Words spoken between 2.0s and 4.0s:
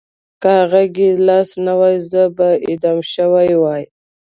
زه به اعدام شوی وای